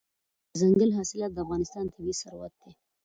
[0.51, 2.71] دځنګل حاصلات د افغانستان طبعي ثروت دی.